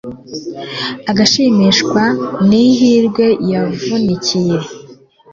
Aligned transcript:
agashimishwa 1.11 2.03
n'ihirwe 2.47 3.25
yavunikiye 3.51 4.59